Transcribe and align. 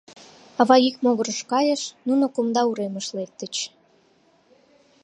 Ава 0.61 0.75
йӱк 0.83 0.95
могырыш 1.03 1.39
кайыш, 1.51 1.83
нуно 2.07 2.25
кумда 2.35 2.61
уремыш 2.69 3.07
лектыч. 3.17 3.53